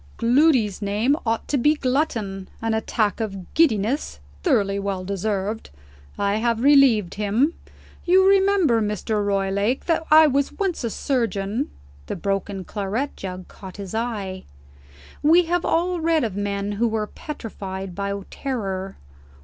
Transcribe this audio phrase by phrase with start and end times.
[0.17, 2.47] "Gloody's name ought to be Glutton.
[2.59, 5.69] An attack of giddiness, thoroughly well deserved.
[6.17, 7.53] I have relieved him.
[8.03, 9.23] You remember, Mr.
[9.23, 11.69] Roylake, that I was once a surgeon"
[12.07, 14.45] The broken claret jug caught his eye.
[15.21, 18.97] We have all read of men who were petrified by terror.